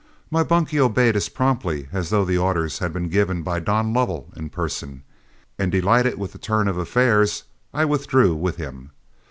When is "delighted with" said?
5.71-6.31